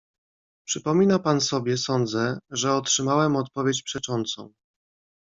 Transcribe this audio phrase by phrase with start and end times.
[0.65, 4.53] "Przypomina pan sobie, sądzę, że otrzymałem odpowiedź przeczącą."